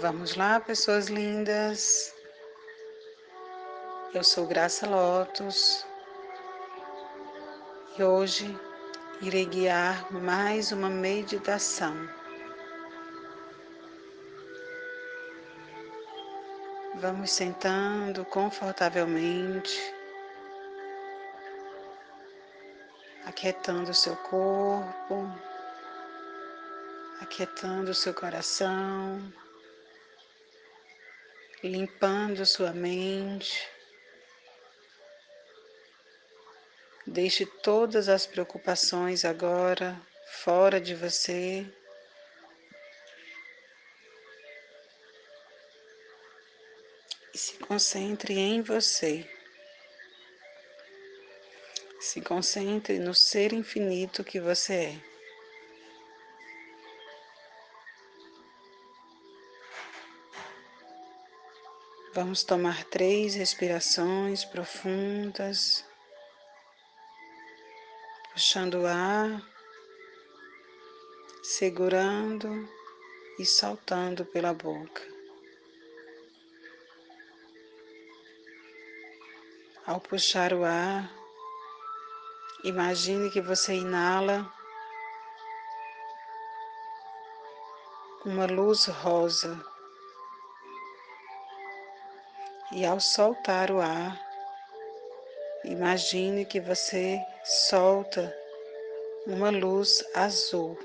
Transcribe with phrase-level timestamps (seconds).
[0.00, 2.12] Vamos lá, pessoas lindas.
[4.12, 5.86] Eu sou Graça Lotus
[7.96, 8.58] e hoje
[9.22, 11.94] irei guiar mais uma meditação.
[16.96, 19.78] Vamos sentando confortavelmente,
[23.26, 25.30] aquietando o seu corpo,
[27.20, 29.22] aquietando o seu coração
[31.68, 33.66] limpando sua mente.
[37.06, 40.00] Deixe todas as preocupações agora
[40.42, 41.66] fora de você.
[47.32, 49.28] E se concentre em você.
[52.00, 55.13] Se concentre no ser infinito que você é.
[62.14, 65.84] Vamos tomar três respirações profundas,
[68.32, 69.42] puxando o ar,
[71.42, 72.68] segurando
[73.36, 75.02] e soltando pela boca.
[79.84, 81.12] Ao puxar o ar,
[82.62, 84.48] imagine que você inala
[88.24, 89.73] uma luz rosa
[92.74, 94.20] e ao soltar o ar,
[95.64, 98.36] imagine que você solta
[99.28, 100.76] uma luz azul.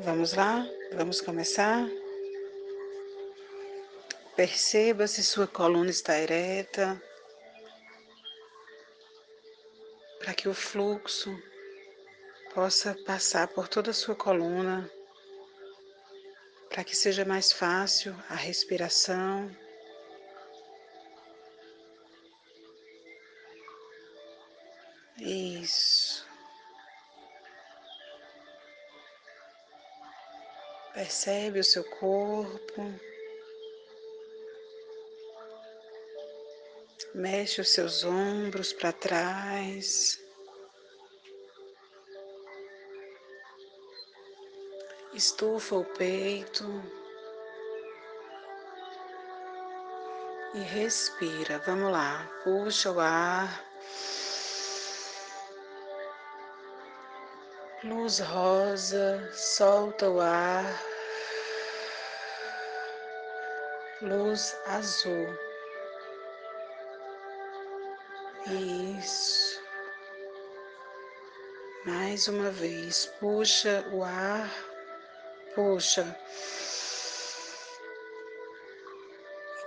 [0.00, 0.68] Vamos lá?
[0.92, 1.88] Vamos começar?
[4.36, 7.00] Perceba se sua coluna está ereta,
[10.18, 11.34] para que o fluxo
[12.54, 14.90] possa passar por toda a sua coluna
[16.76, 19.50] para que seja mais fácil a respiração.
[25.16, 26.28] Isso.
[30.92, 32.82] Percebe o seu corpo.
[37.14, 40.25] Mexe os seus ombros para trás.
[45.16, 46.62] Estufa o peito
[50.52, 51.58] e respira.
[51.60, 53.64] Vamos lá, puxa o ar.
[57.82, 60.66] Luz rosa, solta o ar.
[64.02, 65.34] Luz azul.
[69.00, 69.62] Isso.
[71.86, 74.75] Mais uma vez, puxa o ar
[75.56, 76.04] Puxa.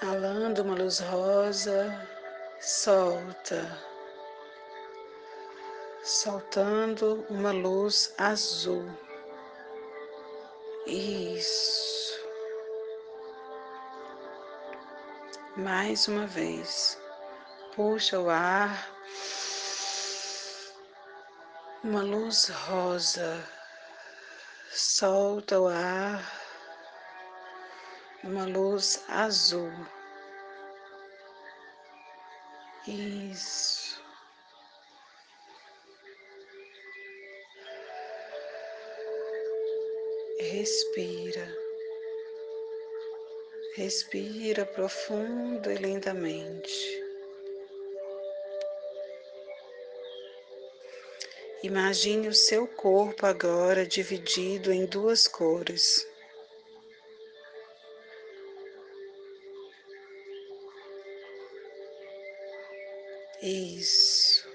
[0.00, 2.08] Inalando uma luz rosa,
[2.58, 3.60] solta.
[6.02, 8.88] Soltando uma luz azul.
[10.86, 12.18] Isso.
[15.58, 16.98] Mais uma vez.
[17.76, 18.90] Puxa o ar.
[21.82, 23.46] Uma luz rosa
[24.74, 26.20] solta o ar,
[28.24, 29.70] uma luz azul.
[32.88, 34.02] Isso.
[40.40, 41.48] Respira.
[43.76, 47.03] Respira profundo e lentamente.
[51.64, 56.06] Imagine o seu corpo agora dividido em duas cores.
[63.40, 64.46] Isso.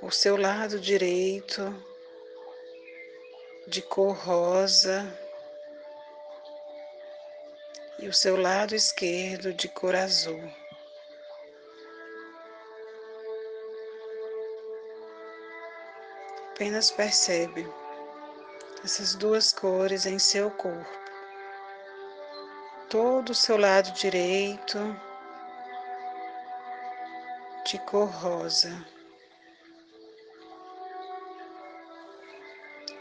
[0.00, 1.62] O seu lado direito
[3.68, 5.04] de cor rosa
[7.98, 10.63] e o seu lado esquerdo de cor azul.
[16.54, 17.68] Apenas percebe
[18.84, 20.88] essas duas cores em seu corpo.
[22.88, 24.78] Todo o seu lado direito
[27.66, 28.70] de cor rosa.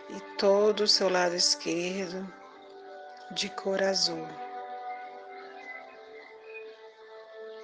[0.10, 2.28] E todo o seu lado esquerdo
[3.30, 4.28] de cor azul.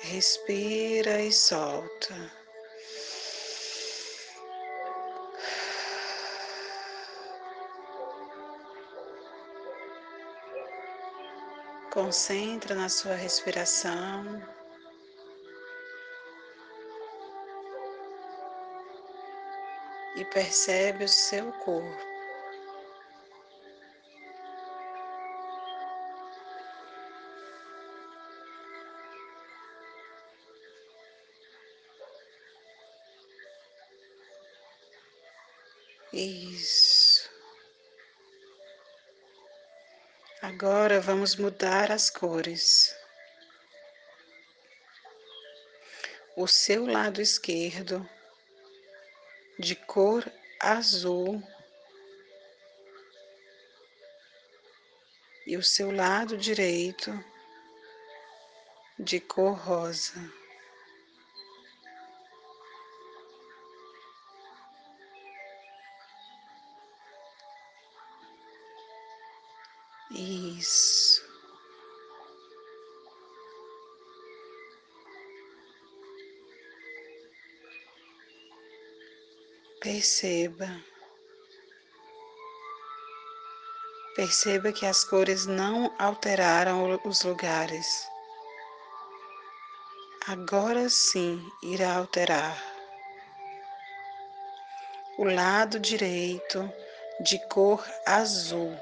[0.02, 2.39] Respira e solta.
[11.92, 14.24] Concentra na sua respiração.
[20.16, 22.10] E percebe o seu corpo.
[36.14, 36.89] Isso.
[40.50, 42.92] Agora vamos mudar as cores.
[46.36, 48.10] O seu lado esquerdo
[49.60, 50.26] de cor
[50.60, 51.40] azul
[55.46, 57.12] e o seu lado direito
[58.98, 60.20] de cor rosa.
[79.82, 80.68] Perceba.
[84.16, 88.08] Perceba que as cores não alteraram os lugares.
[90.28, 92.62] Agora sim irá alterar.
[95.18, 96.72] O lado direito
[97.22, 98.78] de cor azul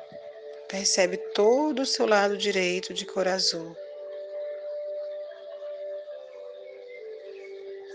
[0.67, 3.73] Percebe todo o seu lado direito de cor azul.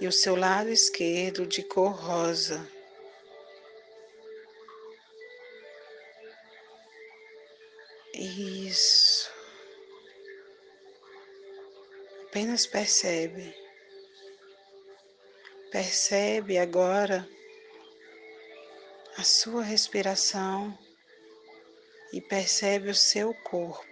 [0.01, 2.67] E o seu lado esquerdo de cor rosa.
[8.15, 9.31] Isso.
[12.27, 13.55] Apenas percebe.
[15.71, 17.27] Percebe agora
[19.17, 20.77] a sua respiração
[22.13, 23.87] e percebe o seu corpo.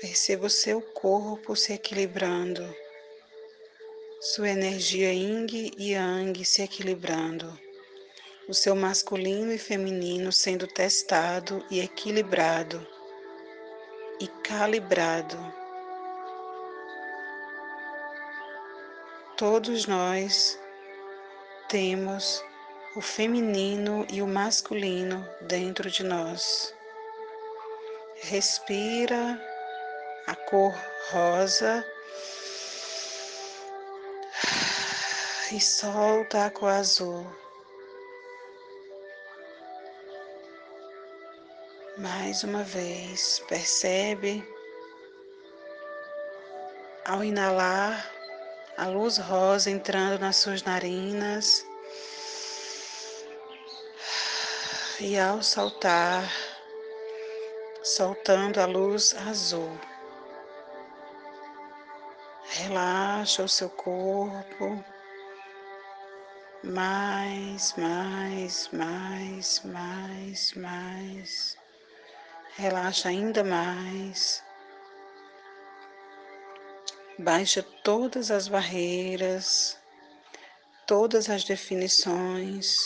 [0.00, 2.62] Perceba o seu corpo se equilibrando,
[4.20, 5.46] sua energia yin
[5.78, 7.56] e yang se equilibrando,
[8.48, 12.84] o seu masculino e feminino sendo testado e equilibrado
[14.20, 15.38] e calibrado.
[19.36, 20.58] Todos nós
[21.68, 22.42] temos
[22.96, 26.74] o feminino e o masculino dentro de nós.
[28.22, 29.40] Respira
[30.26, 30.74] a cor
[31.12, 31.86] rosa
[35.52, 37.26] e solta a cor azul.
[41.96, 44.46] Mais uma vez, percebe
[47.04, 48.12] ao inalar
[48.76, 51.64] a luz rosa entrando nas suas narinas.
[55.00, 56.30] E ao saltar,
[57.82, 59.70] soltando a luz azul.
[62.50, 64.84] Relaxa o seu corpo.
[66.64, 71.56] Mais, mais, mais, mais, mais.
[72.56, 74.42] Relaxa ainda mais.
[77.16, 79.78] Baixa todas as barreiras,
[80.84, 82.76] todas as definições,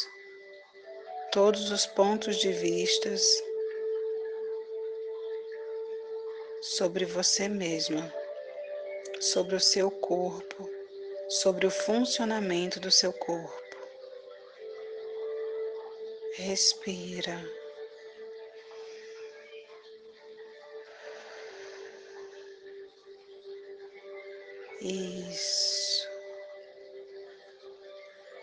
[1.33, 3.25] todos os pontos de vistas
[6.61, 8.13] sobre você mesma,
[9.19, 10.69] sobre o seu corpo,
[11.29, 13.62] sobre o funcionamento do seu corpo.
[16.35, 17.45] Respira.
[24.81, 26.09] Isso.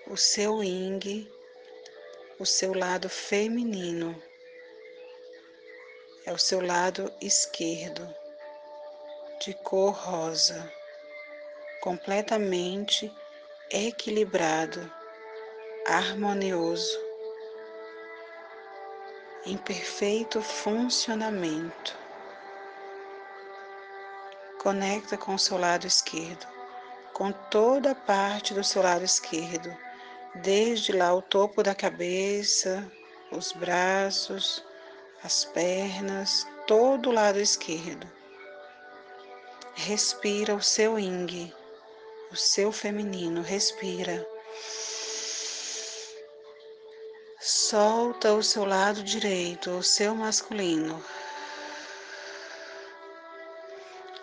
[0.05, 1.27] O seu yin,
[2.38, 4.22] o seu lado feminino,
[6.25, 8.08] é o seu lado esquerdo,
[9.39, 10.72] de cor rosa,
[11.81, 13.12] completamente
[13.72, 14.79] equilibrado,
[15.88, 17.08] harmonioso,
[19.49, 21.97] em perfeito funcionamento.
[24.61, 26.45] Conecta com o seu lado esquerdo,
[27.13, 29.75] com toda a parte do seu lado esquerdo,
[30.35, 32.89] desde lá o topo da cabeça,
[33.31, 34.63] os braços,
[35.23, 38.07] as pernas, todo o lado esquerdo.
[39.73, 41.51] Respira o seu yin,
[42.31, 44.27] o seu feminino, respira.
[47.69, 51.05] Solta o seu lado direito, o seu masculino.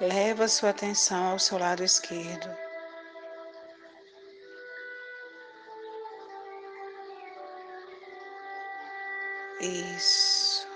[0.00, 2.50] Leva sua atenção ao seu lado esquerdo..
[9.60, 10.66] Isso.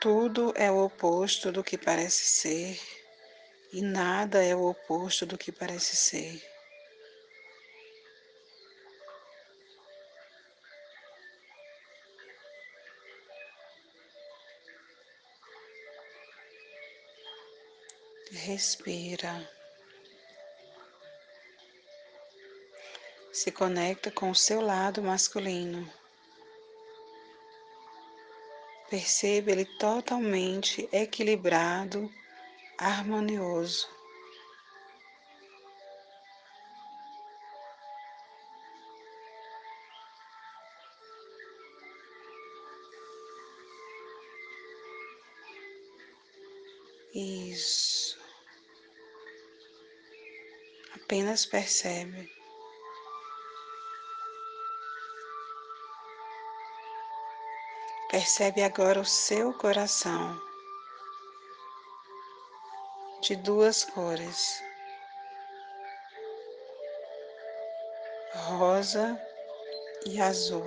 [0.00, 2.99] Tudo é o oposto do que parece ser,
[3.72, 6.42] e nada é o oposto do que parece ser.
[18.32, 19.48] Respira.
[23.32, 25.92] Se conecta com o seu lado masculino.
[28.88, 32.12] Perceba ele totalmente equilibrado,
[32.80, 33.86] harmonioso.
[47.14, 48.18] Isso.
[50.94, 52.32] Apenas percebe.
[58.10, 60.49] Percebe agora o seu coração
[63.20, 64.62] de duas cores,
[68.34, 69.20] rosa
[70.06, 70.64] e azul.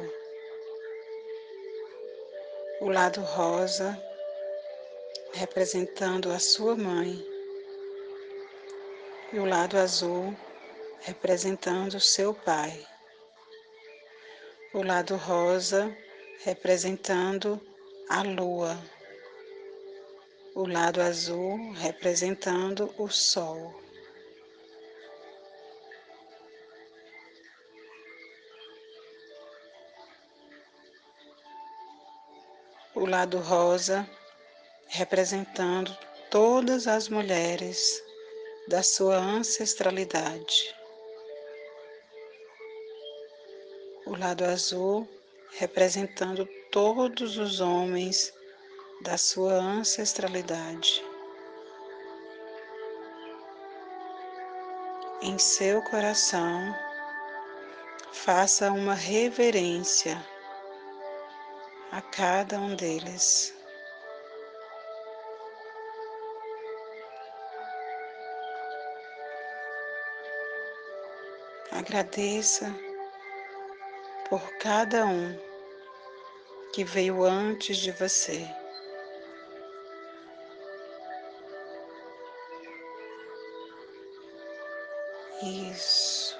[2.81, 3.97] O lado rosa
[5.33, 7.25] representando a sua mãe
[9.31, 10.35] e o lado azul
[11.01, 12.85] representando seu pai.
[14.73, 15.95] O lado rosa
[16.43, 17.59] representando
[18.09, 18.77] a lua,
[20.55, 23.73] o lado azul representando o sol.
[32.93, 34.07] O lado rosa
[34.87, 35.97] representando
[36.29, 38.03] todas as mulheres
[38.67, 40.75] da sua ancestralidade.
[44.05, 45.09] O lado azul
[45.57, 48.31] representando todos os homens
[49.03, 51.03] da sua ancestralidade.
[55.21, 56.73] Em seu coração,
[58.13, 60.17] faça uma reverência
[61.91, 63.53] a cada um deles.
[71.71, 72.73] Agradeça
[74.29, 75.37] por cada um
[76.71, 78.62] que veio antes de você.
[85.43, 86.39] Isso.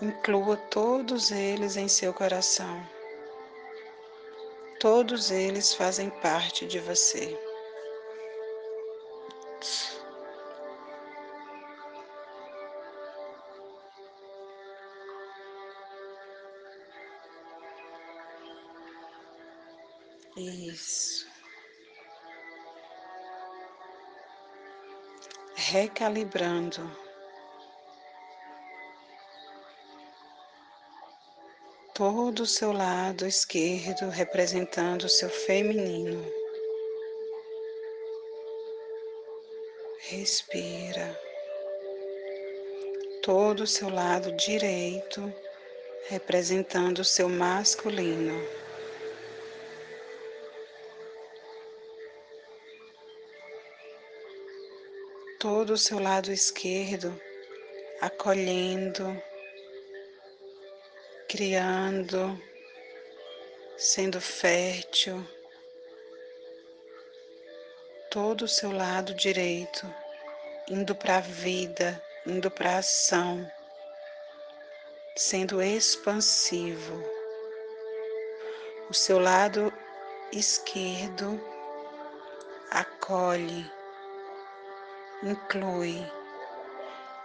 [0.00, 2.88] Inclua todos eles em seu coração.
[4.78, 7.36] Todos eles fazem parte de você.
[20.36, 21.33] Isso.
[25.74, 26.88] Recalibrando.
[31.92, 36.24] Todo o seu lado esquerdo representando o seu feminino.
[39.98, 41.20] Respira.
[43.20, 45.34] Todo o seu lado direito
[46.08, 48.63] representando o seu masculino.
[55.44, 57.20] Todo o seu lado esquerdo,
[58.00, 59.22] acolhendo,
[61.28, 62.42] criando,
[63.76, 65.22] sendo fértil,
[68.10, 69.86] todo o seu lado direito,
[70.66, 73.46] indo para a vida, indo para a ação,
[75.14, 77.04] sendo expansivo.
[78.88, 79.70] O seu lado
[80.32, 81.38] esquerdo
[82.70, 83.70] acolhe,
[85.24, 86.04] inclui.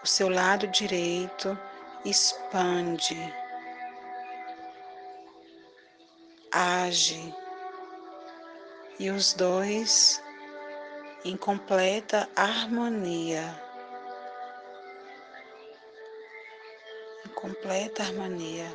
[0.01, 1.57] O seu lado direito
[2.05, 3.17] expande,
[6.51, 7.35] age,
[8.97, 10.23] e os dois
[11.25, 13.61] em completa harmonia.
[17.25, 18.65] Em completa harmonia.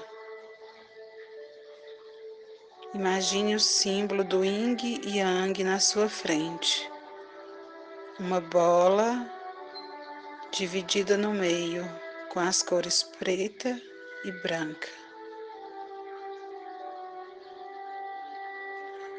[2.93, 6.94] Imagine o símbolo do Yin e Yang na sua frente
[8.19, 9.29] uma bola
[10.53, 11.85] dividida no meio
[12.33, 13.81] com as cores preta
[14.25, 14.89] e branca.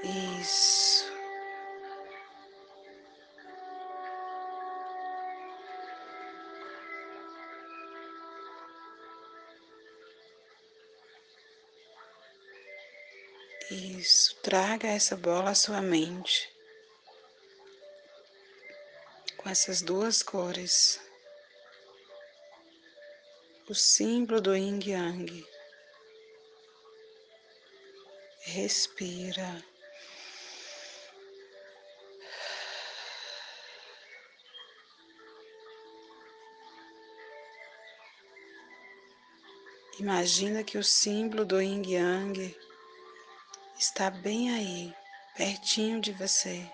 [0.03, 1.13] Isso.
[13.71, 16.54] Isso, traga essa bola à sua mente.
[19.45, 20.99] Com essas duas cores.
[23.69, 25.45] O símbolo do yin yang.
[28.41, 29.63] Respira.
[39.99, 42.55] Imagina que o símbolo do yin yang
[43.77, 44.91] está bem aí,
[45.37, 46.67] pertinho de você.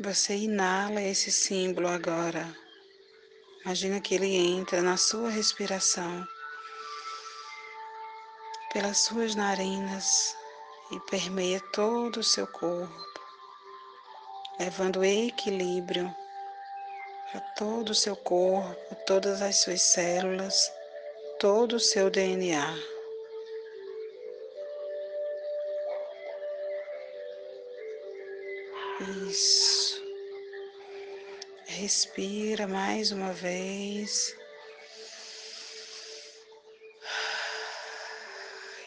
[0.00, 2.56] Você inala esse símbolo agora.
[3.64, 6.26] Imagina que ele entra na sua respiração,
[8.72, 10.34] pelas suas narinas
[10.90, 13.10] e permeia todo o seu corpo
[14.60, 16.14] levando equilíbrio
[17.34, 20.70] a todo o seu corpo, todas as suas células,
[21.38, 22.99] todo o seu DNA.
[29.00, 30.02] Isso.
[31.66, 34.36] Respira mais uma vez.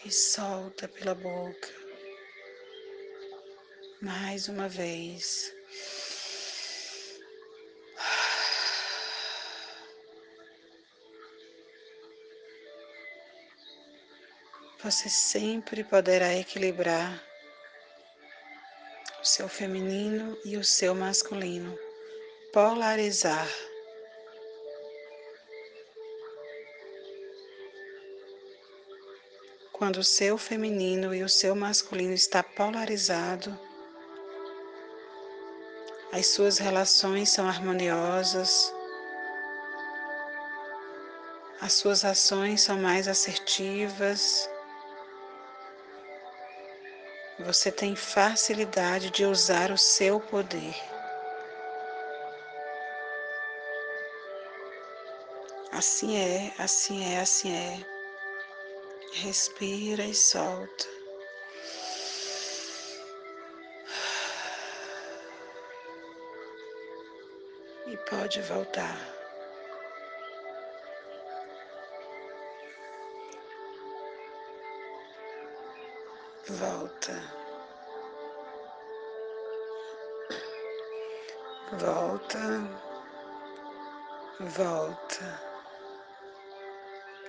[0.06, 1.70] E solta pela boca.
[4.02, 5.52] Mais uma vez.
[14.84, 17.33] você sempre poderá equilibrar
[19.24, 21.80] o seu feminino e o seu masculino,
[22.52, 23.48] polarizar.
[29.72, 33.58] Quando o seu feminino e o seu masculino está polarizado,
[36.12, 38.74] as suas relações são harmoniosas,
[41.62, 44.50] as suas ações são mais assertivas,
[47.44, 50.76] você tem facilidade de usar o seu poder.
[55.72, 57.86] Assim é, assim é, assim é.
[59.14, 60.86] Respira e solta.
[67.88, 69.13] E pode voltar.
[76.50, 77.14] Volta.
[81.80, 82.70] Volta.
[84.42, 85.42] Volta.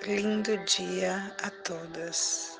[0.03, 2.54] Lindo dia a todas.